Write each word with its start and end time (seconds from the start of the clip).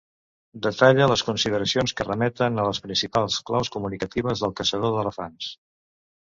Detalle 0.67 1.09
les 1.11 1.23
consideracions 1.27 1.93
que 1.99 2.07
remeten 2.07 2.57
a 2.63 2.65
les 2.69 2.79
principals 2.87 3.37
claus 3.51 3.71
comunicatives 3.77 4.43
del 4.47 4.57
caçador 4.63 4.97
d'elefants. 4.97 5.53